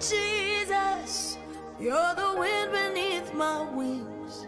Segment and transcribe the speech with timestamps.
[0.00, 1.36] Jesus,
[1.78, 4.46] you're the wind beneath my wings.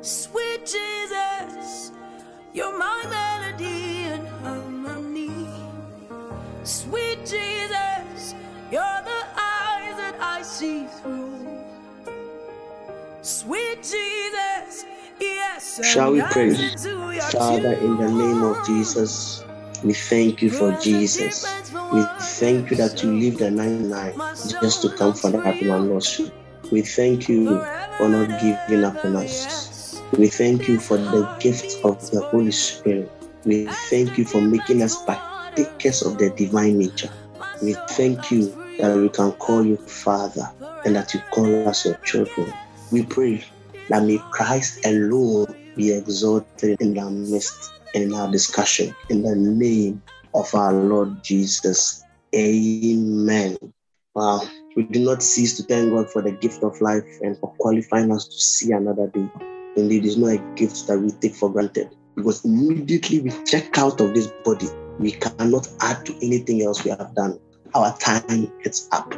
[0.00, 1.92] Sweet Jesus,
[2.54, 5.48] you're my melody and harmony.
[6.64, 8.34] Sweet Jesus,
[8.72, 11.46] you're the eyes that I see through.
[13.20, 14.86] Sweet Jesus,
[15.20, 15.80] yes.
[15.84, 16.54] Shall we pray?
[16.54, 18.66] Father, in the name of.
[18.66, 19.44] Jesus,
[19.84, 21.44] we thank you for Jesus.
[21.92, 24.12] We thank you that you leave the 99
[24.60, 26.32] just to come for that one sheep.
[26.70, 27.64] We thank you
[27.96, 30.02] for not giving up on us.
[30.16, 33.10] We thank you for the gift of the Holy Spirit.
[33.44, 37.10] We thank you for making us partakers of the divine nature.
[37.62, 40.50] We thank you that we can call you Father
[40.84, 42.52] and that you call us your children.
[42.90, 43.44] We pray
[43.88, 48.94] that may Christ alone be exalted in our midst in our discussion.
[49.08, 50.02] In the name
[50.34, 52.04] of our Lord Jesus.
[52.34, 53.56] Amen.
[54.14, 54.42] Wow.
[54.76, 58.12] We do not cease to thank God for the gift of life and for qualifying
[58.12, 59.28] us to see another day.
[59.76, 64.00] Indeed, it's not a gift that we take for granted because immediately we check out
[64.00, 67.38] of this body, we cannot add to anything else we have done.
[67.74, 69.08] Our time is up.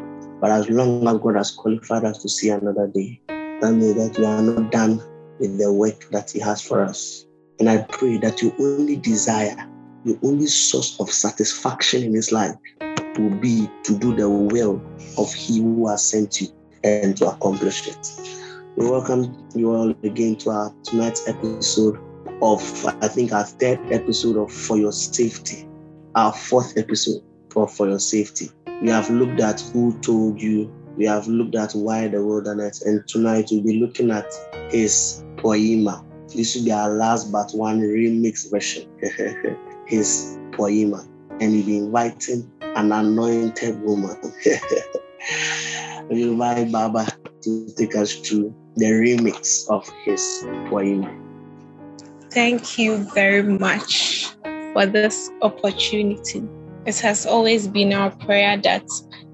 [0.41, 3.21] But as long as God has qualified us to see another day,
[3.61, 5.03] that means that we are not done
[5.39, 7.25] with the work that He has for us.
[7.61, 9.55] And I pray that your only desire,
[10.05, 12.57] your only source of satisfaction in this life
[13.19, 14.83] will be to do the will
[15.19, 16.49] of He who has sent you
[16.85, 18.09] and to accomplish it.
[18.77, 21.99] We welcome you all again to our tonight's episode
[22.41, 22.63] of,
[23.03, 25.69] I think, our third episode of For Your Safety,
[26.15, 27.23] our fourth episode
[27.57, 28.51] of For Your Safety.
[28.81, 33.07] We have looked at who told you, we have looked at why the wilderness, and
[33.07, 34.33] tonight we'll be looking at
[34.71, 36.07] his poema.
[36.35, 38.87] This will be our last but one remix version,
[39.87, 41.05] his poema.
[41.41, 44.17] And we'll be inviting an anointed woman.
[46.11, 47.07] we invite Baba
[47.43, 51.13] to take us through the remix of his poema.
[52.33, 54.29] Thank you very much
[54.73, 56.45] for this opportunity.
[56.87, 58.87] It has always been our prayer that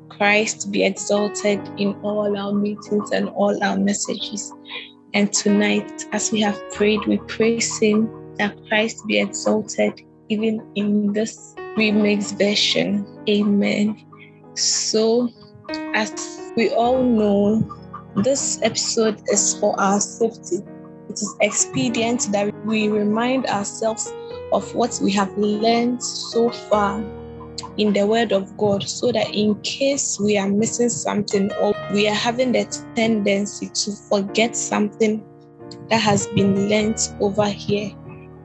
[0.08, 4.52] Christ be exalted in all our meetings and all our messages.
[5.16, 11.14] And tonight, as we have prayed, we praise Him that Christ be exalted even in
[11.14, 13.06] this remix version.
[13.26, 13.96] Amen.
[14.52, 15.30] So,
[15.94, 17.64] as we all know,
[18.16, 20.58] this episode is for our safety.
[21.08, 24.12] It is expedient that we remind ourselves
[24.52, 27.02] of what we have learned so far
[27.76, 32.08] in the Word of God so that in case we are missing something or we
[32.08, 35.24] are having the tendency to forget something
[35.90, 37.92] that has been learnt over here,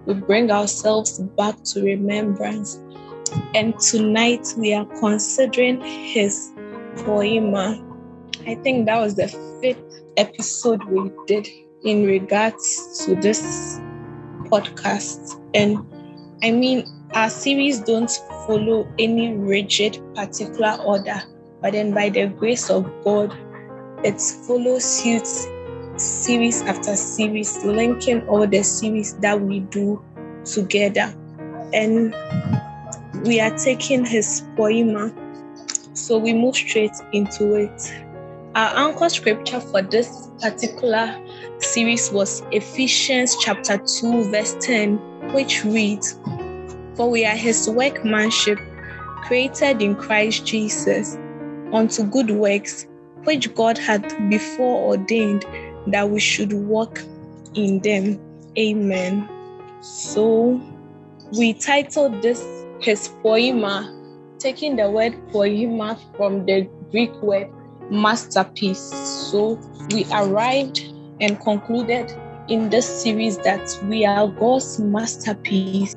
[0.05, 2.79] we bring ourselves back to remembrance.
[3.53, 6.51] And tonight we are considering his
[6.97, 7.81] poema.
[8.45, 9.28] I think that was the
[9.61, 11.47] fifth episode we did
[11.83, 13.79] in regards to this
[14.49, 15.39] podcast.
[15.53, 15.78] And
[16.43, 18.11] I mean, our series don't
[18.47, 21.22] follow any rigid particular order,
[21.61, 23.35] but then by the grace of God,
[24.03, 25.27] it follows suit
[25.99, 30.03] series after series, linking all the series that we do
[30.45, 31.13] together.
[31.73, 32.16] And
[33.25, 35.13] we are taking his poema.
[35.93, 37.93] So we move straight into it.
[38.55, 41.22] Our anchor scripture for this particular
[41.59, 44.97] series was Ephesians chapter 2, verse 10,
[45.33, 46.19] which reads,
[47.01, 48.59] For we are his workmanship,
[49.23, 51.17] created in Christ Jesus,
[51.73, 52.85] unto good works,
[53.23, 55.44] which God hath before ordained
[55.88, 57.00] that we should walk
[57.56, 58.19] in them.
[58.56, 59.28] Amen.
[59.81, 60.61] So
[61.40, 62.45] we titled this
[62.81, 63.91] his poema,
[64.38, 67.47] taking the word poema from the Greek word
[67.90, 68.94] masterpiece.
[69.31, 69.59] So
[69.90, 70.84] we arrived
[71.19, 72.13] and concluded
[72.47, 75.96] in this series that we are God's masterpiece.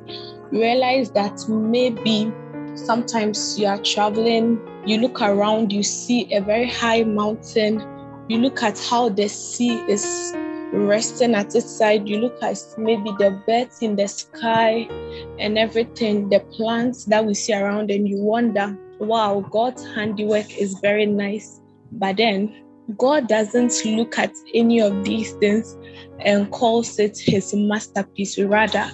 [0.55, 2.31] Realize that maybe
[2.75, 7.83] sometimes you are traveling, you look around, you see a very high mountain,
[8.29, 10.31] you look at how the sea is
[10.71, 14.87] resting at its side, you look at maybe the birds in the sky
[15.39, 20.79] and everything, the plants that we see around, and you wonder, wow, God's handiwork is
[20.79, 21.59] very nice.
[21.91, 22.64] But then
[22.97, 25.75] God doesn't look at any of these things
[26.19, 28.37] and calls it his masterpiece.
[28.37, 28.85] Rather,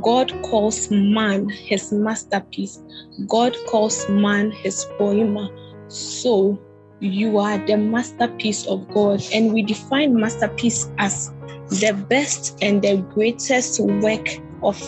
[0.00, 2.82] God calls man his masterpiece.
[3.26, 5.50] God calls man his poema.
[5.88, 6.58] So
[7.00, 9.22] you are the masterpiece of God.
[9.32, 11.30] And we define masterpiece as
[11.68, 14.26] the best and the greatest work
[14.62, 14.80] of,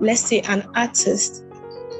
[0.00, 1.44] let's say, an artist,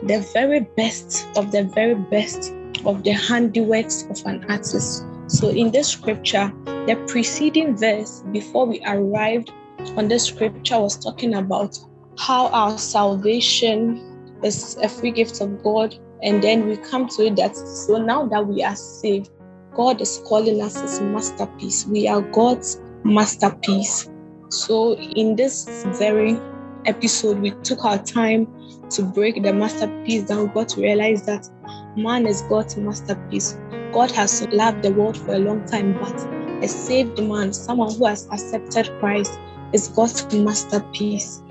[0.03, 2.53] the very best of the very best
[2.85, 5.05] of the handiworks of an artist.
[5.29, 9.53] So in this scripture, the preceding verse before we arrived
[9.97, 11.79] on this scripture was talking about
[12.19, 15.97] how our salvation is a free gift of God.
[16.23, 19.31] And then we come to it that so now that we are saved,
[19.75, 21.87] God is calling us his masterpiece.
[21.87, 24.09] We are God's masterpiece.
[24.49, 26.41] So in this very
[26.87, 28.47] episode, we took our time
[28.91, 30.49] to break the masterpiece down.
[30.49, 31.49] We got to realize that
[31.97, 33.59] man is God's masterpiece.
[33.93, 36.15] God has loved the world for a long time, but
[36.63, 39.39] a saved man, someone who has accepted Christ,
[39.73, 41.43] is God's masterpiece.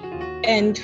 [0.44, 0.80] And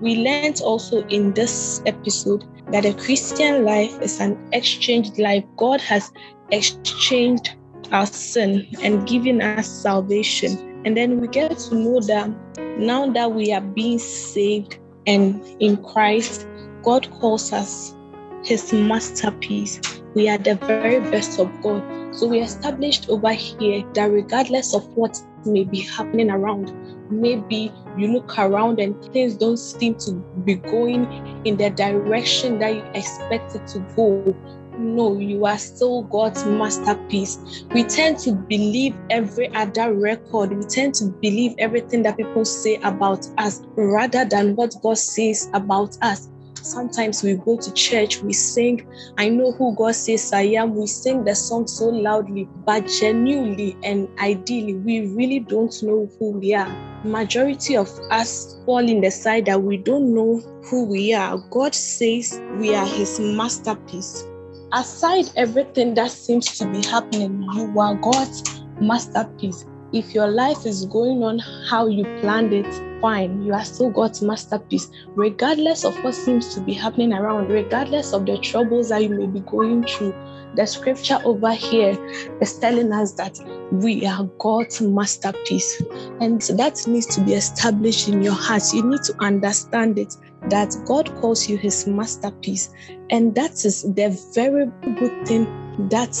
[0.00, 5.44] we learned also in this episode that a Christian life is an exchanged life.
[5.56, 6.12] God has
[6.50, 7.56] exchanged
[7.92, 10.82] our sin and given us salvation.
[10.84, 12.30] And then we get to know that
[12.78, 16.46] now that we are being saved and in Christ,
[16.82, 17.94] God calls us
[18.42, 19.80] his masterpiece.
[20.14, 21.82] We are the very best of God.
[22.14, 26.72] So we established over here that regardless of what may be happening around,
[27.10, 31.06] maybe you look around and things don't seem to be going
[31.44, 34.36] in the direction that you expected to go.
[34.78, 37.66] No, you are still God's masterpiece.
[37.72, 40.56] We tend to believe every other record.
[40.56, 45.48] We tend to believe everything that people say about us rather than what God says
[45.54, 46.28] about us.
[46.64, 48.86] Sometimes we go to church, we sing,
[49.18, 50.74] I know who God says I am.
[50.74, 56.30] We sing the song so loudly, but genuinely and ideally, we really don't know who
[56.30, 56.74] we are.
[57.04, 60.40] Majority of us fall in the side that we don't know
[60.70, 61.36] who we are.
[61.50, 64.24] God says we are his masterpiece.
[64.72, 68.42] Aside everything that seems to be happening, you are God's
[68.80, 69.66] masterpiece.
[69.94, 72.66] If your life is going on how you planned it,
[73.00, 73.44] fine.
[73.44, 78.26] You are still God's masterpiece, regardless of what seems to be happening around, regardless of
[78.26, 80.12] the troubles that you may be going through.
[80.56, 81.96] The scripture over here
[82.40, 83.38] is telling us that
[83.70, 85.80] we are God's masterpiece.
[86.20, 88.64] And that needs to be established in your heart.
[88.72, 90.12] You need to understand it
[90.48, 92.68] that God calls you his masterpiece.
[93.10, 94.66] And that is the very
[94.98, 95.44] good thing
[95.88, 96.18] that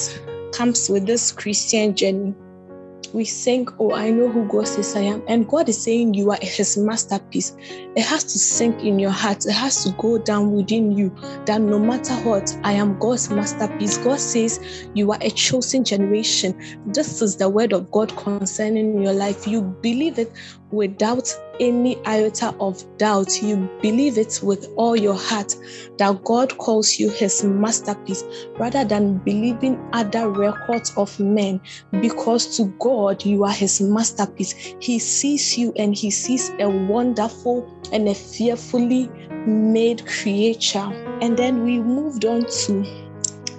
[0.52, 2.34] comes with this Christian journey
[3.14, 5.22] we sing, Oh, I know who God says I am.
[5.28, 7.56] And God is saying you are his masterpiece.
[7.96, 9.46] It has to sink in your heart.
[9.46, 11.16] It has to go down within you
[11.46, 13.98] that no matter what, I am God's masterpiece.
[13.98, 14.60] God says
[14.94, 16.54] you are a chosen generation.
[16.86, 19.46] This is the word of God concerning your life.
[19.46, 20.32] You believe it
[20.74, 23.42] without any iota of doubt.
[23.42, 25.54] You believe it with all your heart
[25.98, 28.24] that God calls you his masterpiece
[28.58, 31.60] rather than believing other records of men
[32.00, 34.74] because to God you are his masterpiece.
[34.80, 39.08] He sees you and he sees a wonderful and a fearfully
[39.46, 40.90] made creature.
[41.20, 43.04] And then we moved on to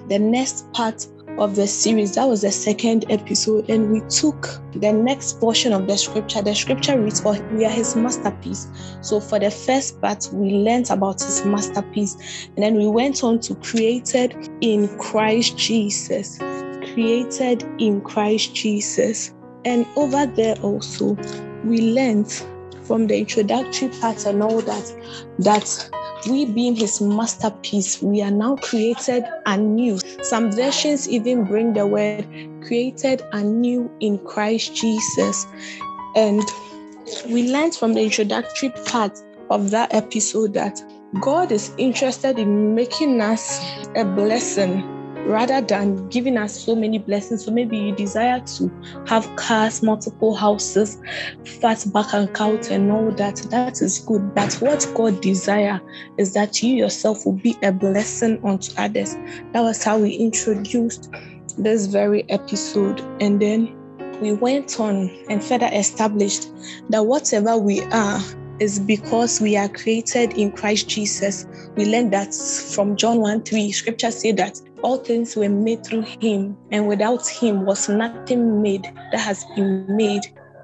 [0.08, 1.06] the next part
[1.38, 2.14] of the series.
[2.14, 6.42] That was the second episode, and we took the next portion of the scripture.
[6.42, 8.68] The scripture reads, For we are his masterpiece.
[9.00, 13.40] So, for the first part, we learned about his masterpiece, and then we went on
[13.40, 16.38] to created in Christ Jesus.
[16.38, 19.34] Created in Christ Jesus.
[19.64, 21.16] And over there also,
[21.64, 22.30] we learned
[22.84, 24.94] from the introductory part and all that,
[25.40, 25.90] that
[26.28, 29.98] we being his masterpiece, we are now created anew.
[30.22, 32.26] Some versions even bring the word
[32.62, 35.46] created anew in Christ Jesus.
[36.14, 36.42] And
[37.28, 40.82] we learned from the introductory part of that episode that
[41.20, 43.60] God is interested in making us
[43.94, 44.95] a blessing
[45.26, 47.44] rather than giving us so many blessings.
[47.44, 48.70] So maybe you desire to
[49.06, 51.00] have cars, multiple houses,
[51.60, 53.36] fat and account, and all that.
[53.50, 54.34] That is good.
[54.34, 55.80] But what God desire
[56.18, 59.14] is that you yourself will be a blessing unto others.
[59.52, 61.10] That was how we introduced
[61.58, 63.00] this very episode.
[63.20, 63.74] And then
[64.20, 66.50] we went on and further established
[66.90, 68.20] that whatever we are
[68.60, 71.46] is because we are created in Christ Jesus.
[71.76, 73.72] We learned that from John 1 3.
[73.72, 78.84] Scripture said that all things were made through him, and without him was nothing made
[79.12, 80.22] that has been made.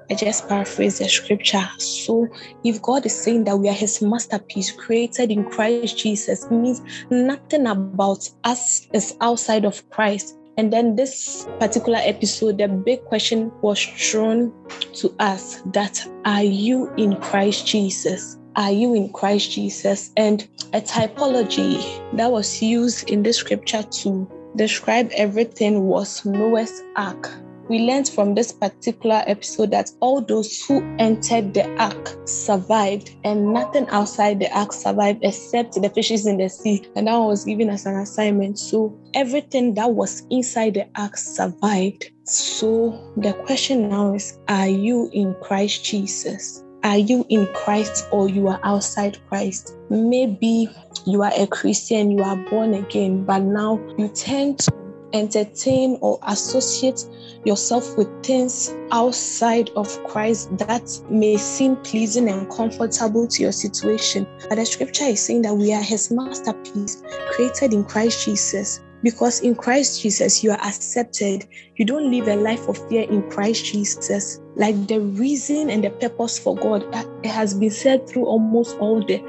[0.09, 1.67] I just paraphrase the scripture.
[1.77, 2.27] So,
[2.63, 7.67] if God is saying that we are his masterpiece created in Christ Jesus, means nothing
[7.67, 10.37] about us is outside of Christ.
[10.57, 14.53] And then this particular episode, the big question was thrown
[14.95, 18.37] to us that are you in Christ Jesus?
[18.55, 20.11] Are you in Christ Jesus?
[20.15, 21.81] And a typology
[22.17, 27.31] that was used in the scripture to describe everything was Noah's ark.
[27.69, 33.53] We learned from this particular episode that all those who entered the ark survived, and
[33.53, 36.85] nothing outside the ark survived except the fishes in the sea.
[36.95, 38.59] And that was given as an assignment.
[38.59, 42.11] So everything that was inside the ark survived.
[42.25, 46.63] So the question now is Are you in Christ Jesus?
[46.83, 49.73] Are you in Christ or you are outside Christ?
[49.89, 50.69] Maybe
[51.05, 54.82] you are a Christian, you are born again, but now you tend to
[55.13, 57.05] entertain or associate
[57.45, 64.27] yourself with things outside of Christ that may seem pleasing and comfortable to your situation.
[64.49, 67.01] But the scripture is saying that we are his masterpiece,
[67.31, 68.81] created in Christ Jesus.
[69.03, 71.45] Because in Christ Jesus, you are accepted.
[71.75, 74.39] You don't live a life of fear in Christ Jesus.
[74.55, 76.85] Like the reason and the purpose for God,
[77.21, 79.21] it has been said through almost all the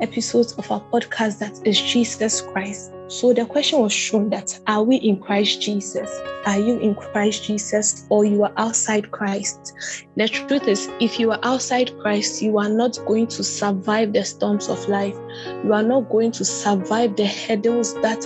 [0.00, 2.92] episodes of our podcast that is Jesus Christ.
[3.10, 6.08] So the question was shown that are we in Christ Jesus?
[6.46, 9.74] Are you in Christ Jesus or you are outside Christ?
[10.16, 14.24] The truth is, if you are outside Christ, you are not going to survive the
[14.24, 15.16] storms of life.
[15.64, 18.20] You are not going to survive the hurdles that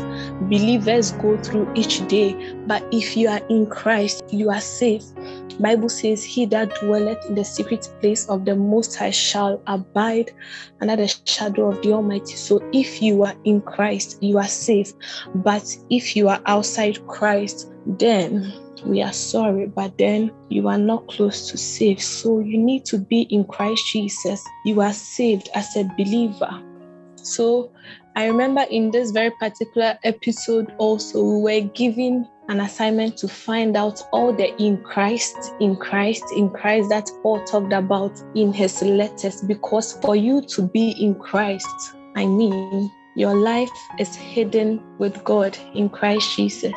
[0.51, 2.35] believers go through each day.
[2.67, 5.05] But if you are in Christ, you are safe.
[5.61, 10.33] Bible says, He that dwelleth in the secret place of the Most High shall abide
[10.81, 12.35] under the shadow of the Almighty.
[12.35, 14.74] So if you are in Christ, you are safe.
[15.35, 18.53] But if you are outside Christ, then
[18.85, 22.03] we are sorry, but then you are not close to safe.
[22.03, 24.43] So you need to be in Christ Jesus.
[24.65, 26.63] You are saved as a believer.
[27.17, 27.73] So
[28.17, 33.77] I remember in this very particular episode, also, we were given an assignment to find
[33.77, 38.83] out all the in Christ, in Christ, in Christ that Paul talked about in his
[38.83, 39.41] letters.
[39.41, 45.57] Because for you to be in Christ, I mean, your life is hidden with God
[45.75, 46.75] in Christ Jesus.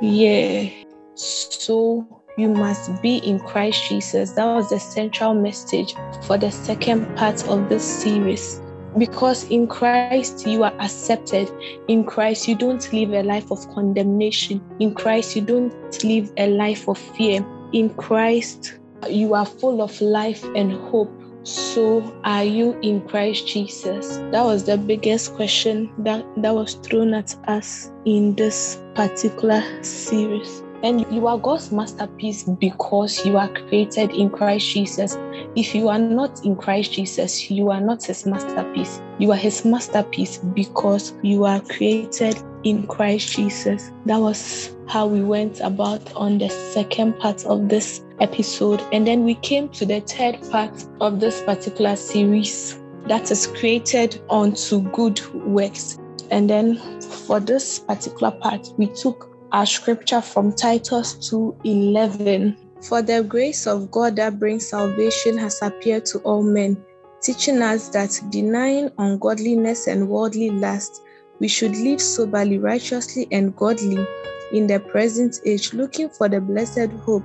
[0.00, 0.70] Yeah.
[1.14, 2.06] So
[2.38, 4.32] you must be in Christ Jesus.
[4.32, 5.94] That was the central message
[6.26, 8.60] for the second part of this series
[8.98, 11.50] because in Christ you are accepted.
[11.88, 14.62] In Christ you don't live a life of condemnation.
[14.80, 17.44] In Christ you don't live a life of fear.
[17.72, 21.21] In Christ you are full of life and hope.
[21.44, 24.18] So are you in Christ Jesus?
[24.30, 30.62] That was the biggest question that, that was thrown at us in this particular series.
[30.84, 35.16] And you are God's masterpiece because you are created in Christ Jesus.
[35.54, 39.00] If you are not in Christ Jesus, you are not his masterpiece.
[39.18, 43.90] You are his masterpiece because you are created in Christ Jesus.
[44.06, 48.82] That was how we went about on the second part of this episode.
[48.92, 54.20] And then we came to the third part of this particular series that is created
[54.28, 55.98] onto good works.
[56.30, 62.54] And then for this particular part, we took our scripture from Titus 2:11.
[62.82, 66.76] For the grace of God that brings salvation has appeared to all men,
[67.22, 71.00] teaching us that denying ungodliness and worldly lust,
[71.42, 74.06] we should live soberly, righteously, and godly
[74.52, 77.24] in the present age, looking for the blessed hope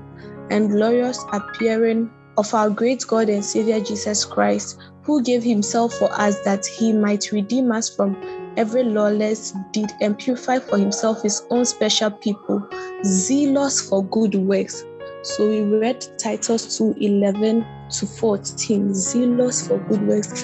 [0.49, 6.11] and glorious appearing of our great God and Savior Jesus Christ, who gave himself for
[6.13, 8.17] us that he might redeem us from
[8.57, 12.67] every lawless deed and purify for himself his own special people,
[13.03, 14.83] zealous for good works.
[15.21, 20.43] So we read Titus 2 11 to 14, zealous for good works.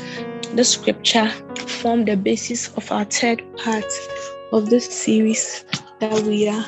[0.56, 3.86] The scripture formed the basis of our third part
[4.52, 5.66] of this series
[6.00, 6.64] that we are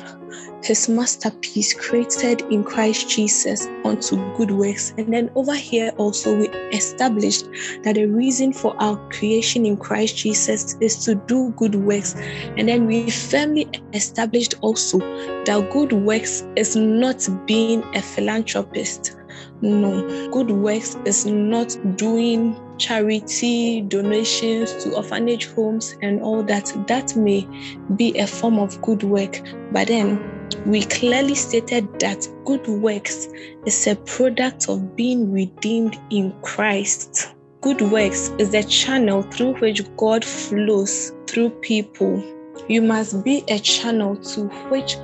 [0.63, 4.93] his masterpiece created in Christ Jesus unto good works.
[4.97, 7.45] And then over here also we established
[7.83, 12.15] that the reason for our creation in Christ Jesus is to do good works.
[12.57, 14.97] And then we firmly established also
[15.45, 19.15] that good works is not being a philanthropist.
[19.61, 20.01] No,
[20.31, 26.71] good works is not doing charity donations to orphanage homes and all that.
[26.87, 27.47] That may
[27.95, 29.41] be a form of good work,
[29.71, 33.27] but then we clearly stated that good works
[33.65, 37.33] is a product of being redeemed in Christ.
[37.61, 42.23] Good works is the channel through which God flows through people.
[42.67, 44.97] You must be a channel to which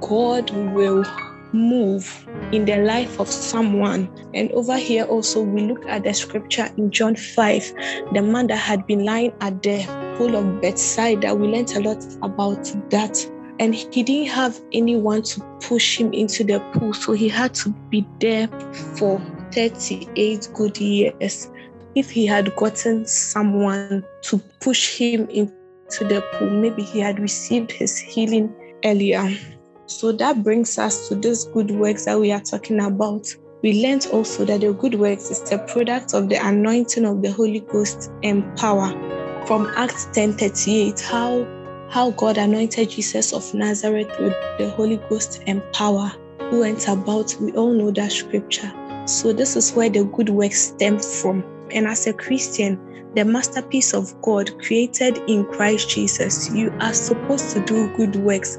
[0.00, 1.04] God will
[1.52, 4.08] move in the life of someone.
[4.34, 7.74] And over here also, we look at the scripture in John 5,
[8.12, 9.84] the man that had been lying at the
[10.16, 11.34] pool of Bethsaida.
[11.34, 13.30] We learned a lot about that
[13.60, 17.68] and he didn't have anyone to push him into the pool, so he had to
[17.90, 18.48] be there
[18.96, 19.20] for
[19.52, 21.50] 38 good years.
[21.94, 27.70] If he had gotten someone to push him into the pool, maybe he had received
[27.70, 28.50] his healing
[28.82, 29.28] earlier.
[29.90, 33.26] So that brings us to these good works that we are talking about.
[33.62, 37.32] We learned also that the good works is a product of the anointing of the
[37.32, 38.88] Holy Ghost and power.
[39.46, 41.44] From Acts 10:38, how
[41.90, 47.36] how God anointed Jesus of Nazareth with the Holy Ghost and power, who went about.
[47.40, 48.72] We all know that scripture.
[49.06, 51.42] So this is where the good works stem from.
[51.72, 52.78] And as a Christian,
[53.14, 58.56] the masterpiece of God created in Christ Jesus, you are supposed to do good works.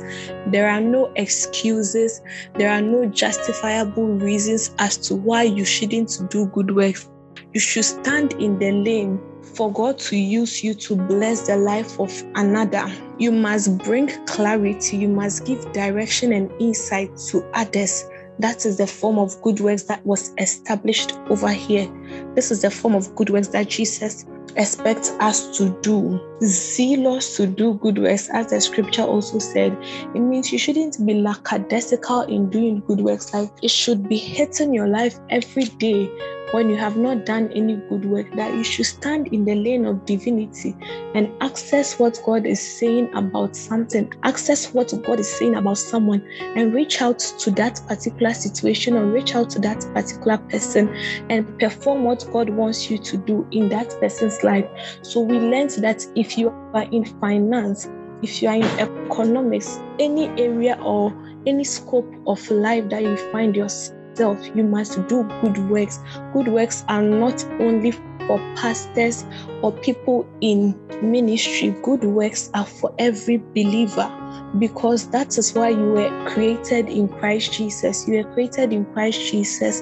[0.48, 2.22] There are no excuses,
[2.56, 7.10] there are no justifiable reasons as to why you shouldn't do good works.
[7.54, 9.20] You should stand in the lane
[9.56, 12.86] for God to use you to bless the life of another.
[13.18, 18.06] You must bring clarity, you must give direction and insight to others.
[18.40, 21.88] That is the form of good works that was established over here.
[22.36, 26.20] This is the form of good works that Jesus expects us to do.
[26.42, 29.78] Zealous to do good works, as the scripture also said.
[30.16, 33.34] It means you shouldn't be lackadaisical in doing good works.
[33.34, 36.10] Like it should be hitting your life every day
[36.52, 39.86] when you have not done any good work, that you should stand in the lane
[39.86, 40.76] of divinity
[41.16, 46.26] and access what God is saying about something, access what God is saying about someone,
[46.56, 50.94] and reach out to that particular situation or reach out to that particular person
[51.30, 54.66] and perform what God wants you to do in that person's life.
[55.04, 57.90] So we learned that if you are in finance,
[58.22, 61.14] if you are in economics, any area or
[61.48, 66.00] any scope of life that you find yourself you must do good works.
[66.34, 69.26] Good works are not only for pastors
[69.62, 74.12] or people in ministry, good works are for every believer
[74.60, 78.08] because that is why you were created in Christ Jesus.
[78.08, 79.82] You were created in Christ Jesus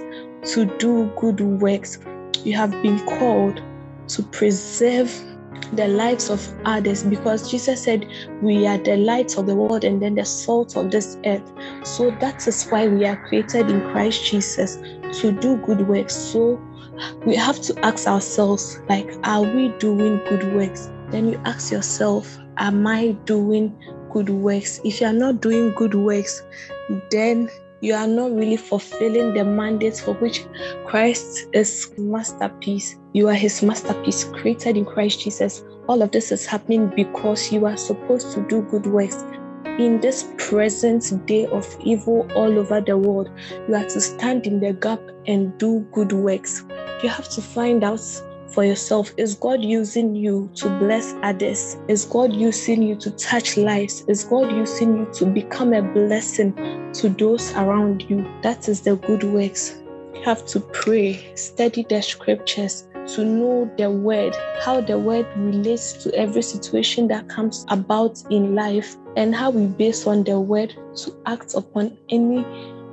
[0.53, 1.99] to do good works.
[2.43, 3.61] You have been called
[4.09, 5.11] to preserve
[5.73, 8.07] the lives of others because Jesus said
[8.41, 11.51] we are the light of the world and then the salt of this earth.
[11.83, 14.77] So that is why we are created in Christ Jesus
[15.21, 16.15] to do good works.
[16.15, 16.59] So
[17.25, 20.89] we have to ask ourselves like are we doing good works?
[21.09, 23.75] Then you ask yourself, am I doing
[24.11, 24.79] good works?
[24.83, 26.43] If you are not doing good works,
[27.09, 27.49] then
[27.81, 30.45] you are not really fulfilling the mandate for which
[30.85, 32.97] Christ is masterpiece.
[33.13, 35.63] You are his masterpiece created in Christ Jesus.
[35.87, 39.23] All of this is happening because you are supposed to do good works.
[39.65, 43.29] In this present day of evil all over the world,
[43.67, 46.65] you are to stand in the gap and do good works.
[47.01, 48.01] You have to find out
[48.53, 49.11] for yourself?
[49.17, 51.77] Is God using you to bless others?
[51.87, 54.03] Is God using you to touch lives?
[54.07, 56.53] Is God using you to become a blessing
[56.93, 58.25] to those around you?
[58.41, 59.75] That is the good works.
[60.15, 65.93] You have to pray, study the scriptures to know the word, how the word relates
[66.03, 70.75] to every situation that comes about in life, and how we base on the word
[70.97, 72.45] to act upon any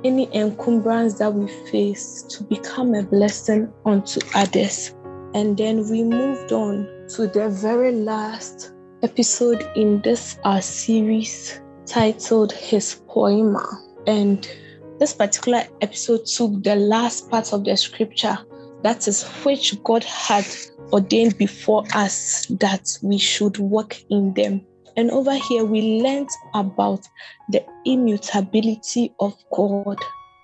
[0.03, 4.93] any encumbrance that we face to become a blessing unto others.
[5.37, 8.73] And then we moved on to the very last
[9.03, 13.63] episode in this our series titled His Poema.
[14.07, 14.49] And
[14.97, 18.35] this particular episode took the last part of the scripture,
[18.81, 20.47] that is which God had
[20.91, 24.65] ordained before us that we should walk in them.
[24.95, 27.07] And over here, we learned about
[27.51, 29.99] the immutability of God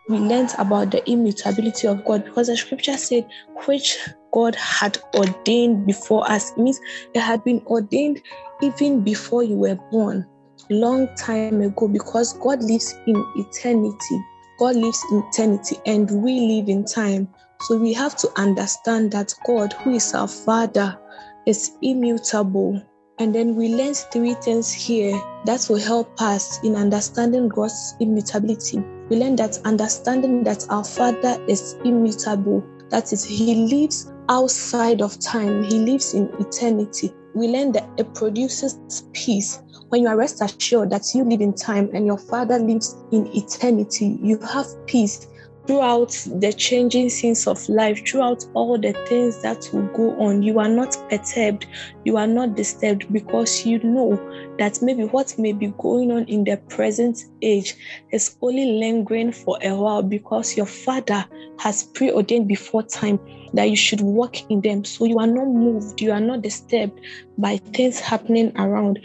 [0.10, 3.26] we learned about the immutability of God because the scripture said,
[3.66, 3.98] which
[4.34, 6.52] God had ordained before us.
[6.52, 6.80] It means
[7.14, 8.22] it had been ordained
[8.62, 10.26] even before you were born,
[10.70, 14.26] long time ago, because God lives in eternity.
[14.60, 17.28] God lives in eternity and we live in time.
[17.62, 20.98] So we have to understand that God, who is our Father,
[21.46, 22.82] is immutable.
[23.20, 25.14] And then we learned three things here
[25.46, 31.38] that will help us in understanding God's immutability we learn that understanding that our Father
[31.48, 37.12] is immutable, that is, He lives outside of time, He lives in eternity.
[37.34, 39.62] We learn that it produces peace.
[39.90, 43.28] When you are rest assured that you live in time and your Father lives in
[43.36, 45.28] eternity, you have peace
[45.66, 50.60] throughout the changing scenes of life, throughout all the things that will go on, you
[50.60, 51.66] are not perturbed,
[52.04, 54.16] you are not disturbed because you know
[54.58, 57.76] that maybe what may be going on in the present age
[58.12, 61.26] is only lingering for a while because your Father
[61.60, 63.20] has preordained before time
[63.54, 64.84] that you should walk in them.
[64.84, 67.00] So you are not moved, you are not disturbed
[67.38, 69.00] by things happening around.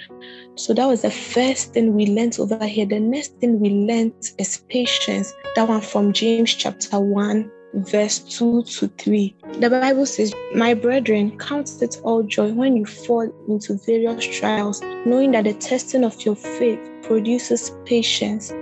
[0.56, 2.86] So that was the first thing we learned over here.
[2.86, 5.32] The next thing we learned is patience.
[5.54, 9.36] That one from James chapter 1, verse 2 to 3.
[9.60, 14.80] The Bible says, My brethren, count it all joy when you fall into various trials,
[15.04, 18.52] knowing that the testing of your faith produces patience.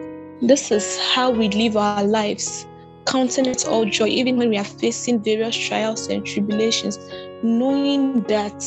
[0.43, 2.67] This is how we live our lives,
[3.07, 6.99] counting it all joy, even when we are facing various trials and tribulations,
[7.43, 8.63] knowing that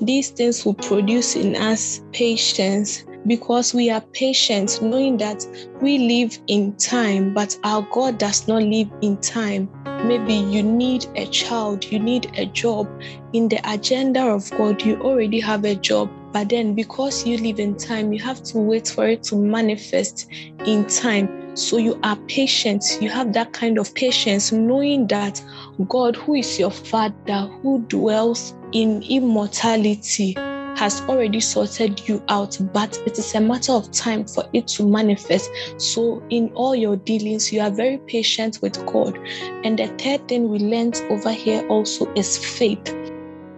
[0.00, 5.44] these things will produce in us patience because we are patient, knowing that
[5.80, 9.68] we live in time, but our God does not live in time.
[10.06, 12.88] Maybe you need a child, you need a job.
[13.32, 17.58] In the agenda of God, you already have a job, but then because you live
[17.58, 20.28] in time, you have to wait for it to manifest
[20.64, 21.45] in time.
[21.56, 22.84] So you are patient.
[23.00, 25.42] You have that kind of patience, knowing that
[25.88, 30.34] God, who is your Father, who dwells in immortality,
[30.76, 34.86] has already sorted you out, but it is a matter of time for it to
[34.86, 35.50] manifest.
[35.78, 39.18] So, in all your dealings, you are very patient with God.
[39.64, 42.94] And the third thing we learned over here also is faith.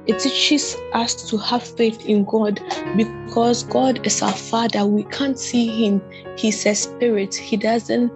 [0.09, 2.61] It teaches us to have faith in God
[2.97, 4.87] because God is our Father.
[4.87, 6.01] We can't see Him,
[6.39, 7.35] He's a spirit.
[7.35, 8.11] He doesn't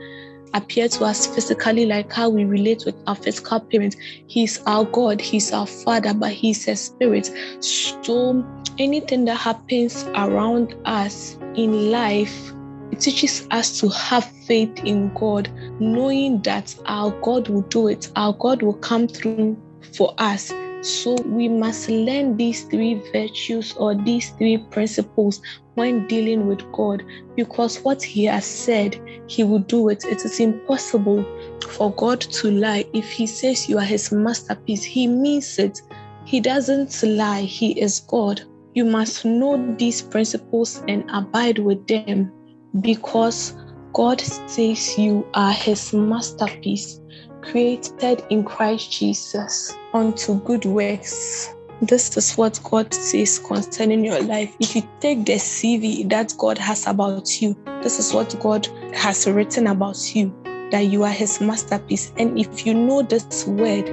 [0.55, 3.96] appear to us physically like how we relate with our physical parents.
[4.26, 7.31] He's our God, He's our Father, but He's a spirit.
[7.61, 8.42] So
[8.78, 12.52] anything that happens around us in life,
[12.90, 18.11] it teaches us to have faith in God, knowing that our God will do it,
[18.16, 19.61] our God will come through
[19.94, 20.50] for us.
[20.82, 25.40] So we must learn these three virtues or these three principles
[25.74, 27.04] when dealing with God
[27.36, 30.04] because what He has said, He will do it.
[30.04, 31.24] It is impossible
[31.68, 32.84] for God to lie.
[32.92, 35.80] If He says you are His masterpiece, He means it.
[36.26, 38.42] He doesn't lie, He is God.
[38.74, 42.32] You must know these principles and abide with them
[42.80, 43.54] because
[43.92, 46.98] God says you are His masterpiece
[47.42, 51.55] created in Christ Jesus unto good works.
[51.83, 54.55] This is what God says concerning your life.
[54.61, 59.26] If you take the CV that God has about you, this is what God has
[59.28, 60.33] written about you
[60.72, 62.12] that you are his masterpiece.
[62.16, 63.85] And if you know this word,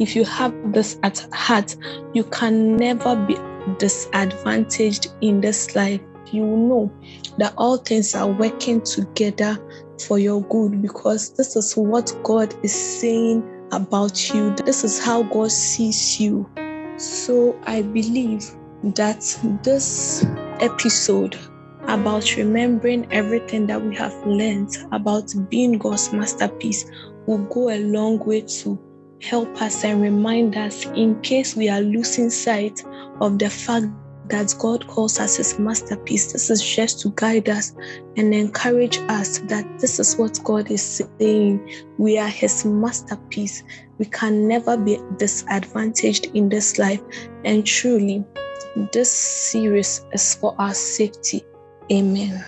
[0.00, 1.76] if you have this at heart,
[2.14, 3.36] you can never be
[3.78, 6.00] disadvantaged in this life.
[6.30, 6.92] You know
[7.38, 9.58] that all things are working together
[10.06, 14.54] for your good because this is what God is saying about you.
[14.56, 16.48] This is how God sees you.
[16.96, 18.44] So I believe
[18.82, 19.20] that
[19.62, 20.24] this
[20.60, 21.38] episode
[21.84, 26.90] about remembering everything that we have learned about being God's masterpiece
[27.26, 28.78] will go a long way to
[29.22, 32.84] help us and remind us in case we are losing sight
[33.20, 33.86] of the fact
[34.28, 36.32] that God calls us his masterpiece.
[36.32, 37.74] This is just to guide us
[38.16, 41.68] and encourage us that this is what God is saying.
[41.98, 43.62] We are his masterpiece.
[43.98, 47.02] We can never be disadvantaged in this life.
[47.44, 48.24] And truly,
[48.92, 51.44] this series is for our safety.
[51.90, 52.44] Amen.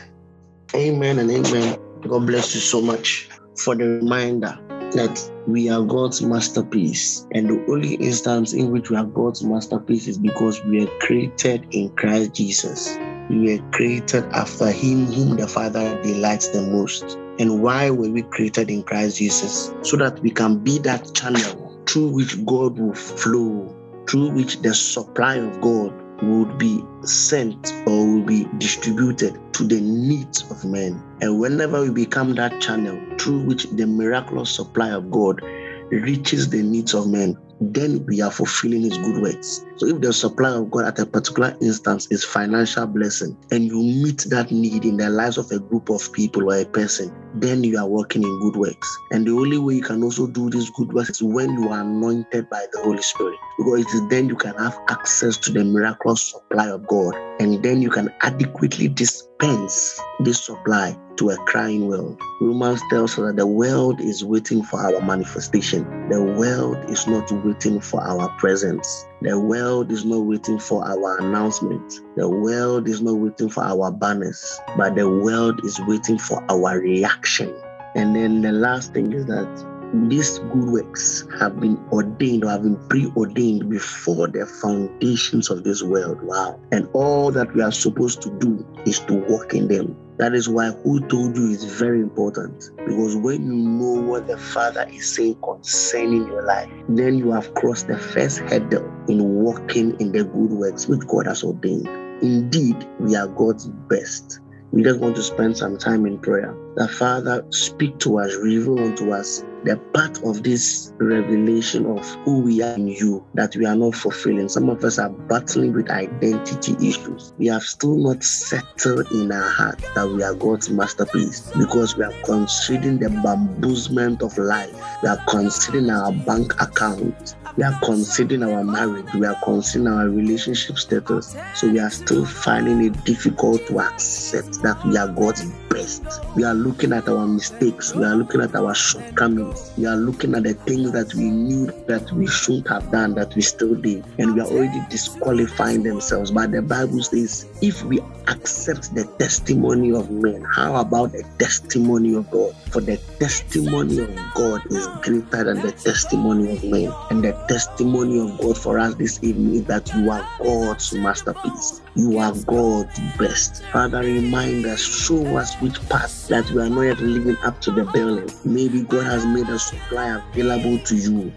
[0.75, 1.79] Amen and amen.
[2.03, 4.59] God bless you so much for the reminder
[4.93, 7.27] that we are God's masterpiece.
[7.33, 11.67] And the only instance in which we are God's masterpiece is because we are created
[11.73, 12.97] in Christ Jesus.
[13.29, 17.19] We were created after Him whom the Father delights the most.
[17.39, 19.73] And why were we created in Christ Jesus?
[19.83, 23.75] So that we can be that channel through which God will flow,
[24.09, 29.81] through which the supply of God would be sent or will be distributed to the
[29.81, 31.03] needs of men.
[31.21, 35.43] And whenever we become that channel through which the miraculous supply of God
[35.91, 39.65] reaches the needs of men, then we are fulfilling his good works.
[39.77, 43.77] So if the supply of God at a particular instance is financial blessing and you
[43.77, 47.63] meet that need in the lives of a group of people or a person, then
[47.63, 48.99] you are working in good works.
[49.13, 51.81] And the only way you can also do these good works is when you are
[51.81, 53.39] anointed by the Holy Spirit.
[53.59, 57.15] Because it is then you can have access to the miraculous supply of God.
[57.41, 62.19] And then you can adequately dispense this supply to a crying world.
[62.41, 65.85] Romans tells us that the world is waiting for our manifestation.
[66.09, 69.07] The world is not waiting for our presence.
[69.21, 72.01] The world is not waiting for our announcement.
[72.17, 76.81] The world is not waiting for our banners, but the world is waiting for our
[76.81, 77.55] reaction.
[77.95, 79.67] And then the last thing is that
[80.09, 85.83] these good works have been ordained or have been preordained before the foundations of this
[85.83, 86.23] world.
[86.23, 86.59] Wow.
[86.73, 89.97] And all that we are supposed to do is to walk in them.
[90.21, 92.73] That is why who told you is very important.
[92.77, 97.55] Because when you know what the Father is saying concerning your life, then you have
[97.55, 101.89] crossed the first hurdle in walking in the good works which God has ordained.
[102.23, 104.41] Indeed, we are God's best.
[104.73, 106.55] We just want to spend some time in prayer.
[106.77, 112.41] That Father, speak to us, reveal unto us the part of this revelation of who
[112.41, 114.49] we are in you that we are not fulfilling.
[114.49, 117.35] Some of us are battling with identity issues.
[117.37, 122.05] We have still not settled in our heart that we are God's masterpiece because we
[122.05, 124.75] are considering the bamboozlement of life.
[125.03, 127.37] We are considering our bank account.
[127.57, 129.13] We are considering our marriage.
[129.15, 131.37] We are considering our relationship status.
[131.55, 136.03] So we are still finding it difficult to accept that we are God's best.
[136.37, 137.95] We are looking at our mistakes.
[137.95, 139.73] We are looking at our shortcomings.
[139.77, 143.35] We are looking at the things that we knew that we shouldn't have done that
[143.35, 144.05] we still did.
[144.19, 146.31] And we are already disqualifying themselves.
[146.31, 152.15] But the Bible says if we accept the testimony of men, how about the testimony
[152.15, 152.55] of God?
[152.71, 156.93] For the testimony of God is greater than the testimony of men.
[157.11, 161.83] And the testimony of God for us this evening is that you are God's masterpiece.
[161.97, 163.65] You are God's best.
[163.73, 167.73] Father, remind us, show us which path that we are not yet living up to
[167.73, 168.31] the billing.
[168.45, 171.33] Maybe God has made a supply available to you,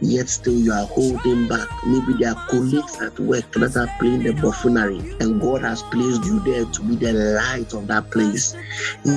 [0.00, 1.68] yet still you are holding back.
[1.84, 6.24] Maybe there are colleagues at work that are playing the buffoonery, and God has placed
[6.24, 8.54] you there to be the light of that place.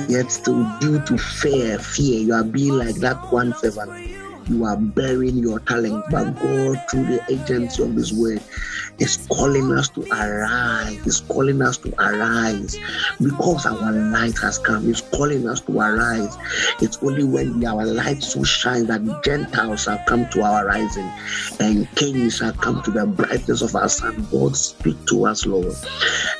[0.08, 4.21] Yet still, due to fear, fear, you are being like that one servant
[4.52, 8.42] you are burying your talent, but God, through the agency of His word,
[8.98, 11.06] is calling us to arise.
[11.06, 12.78] Is calling us to arise
[13.20, 14.84] because our light has come.
[14.84, 16.36] He's calling us to arise.
[16.80, 21.10] It's only when our light so shines that Gentiles shall come to our rising
[21.60, 24.26] and kings shall come to the brightness of our sun.
[24.30, 25.74] God, speak to us, Lord.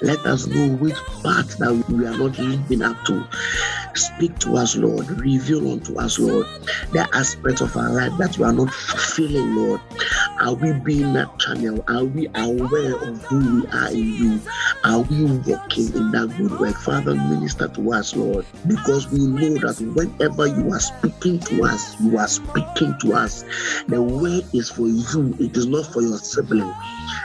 [0.02, 3.24] Let us know which part that we are not living up to.
[3.94, 5.08] Speak to us, Lord.
[5.20, 6.46] Reveal unto us, Lord,
[6.92, 9.80] the aspect of our life that we are not fulfilling, Lord.
[10.42, 11.84] Are we being that channel?
[11.86, 14.40] Are we aware of who we are in you?
[14.82, 16.74] Are we walking in that good work?
[16.74, 22.00] Father, minister to us, Lord, because we know that whenever you are speaking to us,
[22.00, 23.44] you are speaking to us.
[23.86, 26.74] The word is for you, it is not for your sibling.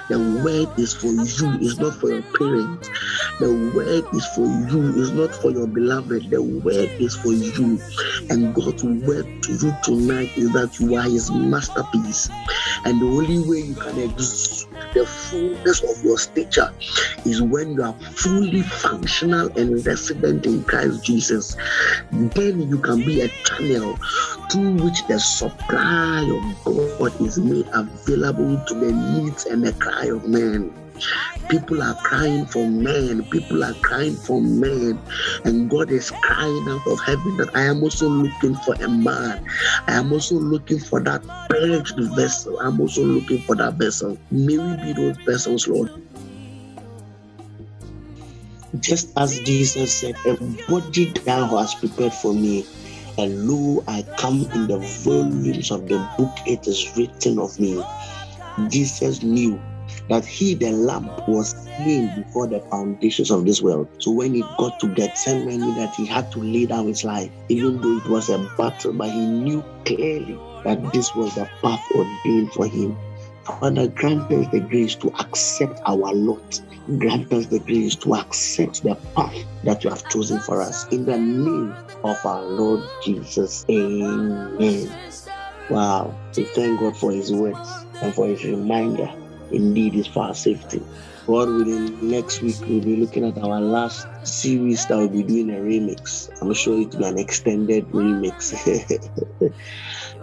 [0.09, 2.89] The word is for you, it's not for your parents.
[3.39, 6.29] The word is for you, it's not for your beloved.
[6.29, 7.79] The word is for you.
[8.29, 12.29] And God's word to you tonight is that you are his masterpiece.
[12.85, 16.71] And only way you can exude the fullness of your stature
[17.25, 21.55] is when you are fully functional and resident in Christ Jesus.
[22.11, 23.97] Then you can be a channel
[24.49, 30.05] through which the supply of God is made available to the needs and the cry
[30.05, 30.73] of men.
[31.49, 33.23] People are crying for men.
[33.25, 35.01] People are crying for men.
[35.45, 39.45] And God is crying out of heaven that I am also looking for a man.
[39.87, 42.59] I am also looking for that purged vessel.
[42.59, 44.17] I'm also looking for that vessel.
[44.31, 45.89] May we be those vessels, Lord.
[48.79, 50.35] Just as Jesus said, a
[50.69, 52.65] body thou hast prepared for me.
[53.17, 57.83] And lo, I come in the volumes of the book, it is written of me.
[58.69, 59.59] Jesus knew
[60.09, 63.87] that he, the lamb, was slain before the foundations of this world.
[63.99, 67.81] So when he got to Gethsemane, that he had to lay down his life, even
[67.81, 72.53] though it was a battle, but he knew clearly that this was the path ordained
[72.53, 72.97] for him.
[73.43, 76.61] Father, grant us the grace to accept our lot.
[76.97, 80.87] Grant us the grace to accept the path that you have chosen for us.
[80.89, 83.65] In the name of our Lord Jesus.
[83.69, 84.91] Amen.
[85.69, 86.17] Wow.
[86.35, 87.69] We thank God for his words
[88.01, 89.09] and for his reminder
[89.51, 90.81] indeed is for our safety.
[91.25, 95.49] God willing, next week we'll be looking at our last series that we'll be doing
[95.49, 96.29] a remix.
[96.41, 98.53] I'm sure it will be an extended remix.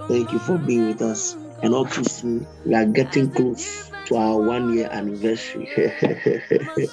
[0.08, 1.36] Thank you for being with us.
[1.62, 5.68] And obviously, we are getting close to our one year anniversary.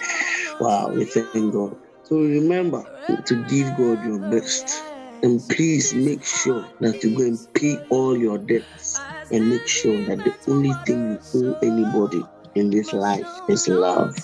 [0.60, 1.76] wow, we thank God.
[2.04, 2.86] So remember
[3.26, 4.91] to give God your best.
[5.24, 9.00] And please make sure that you go and pay all your debts
[9.32, 12.24] and make sure that the only thing you owe anybody
[12.56, 14.16] in this life is love.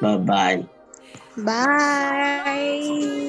[0.00, 0.64] Bye bye.
[1.36, 3.24] Bye.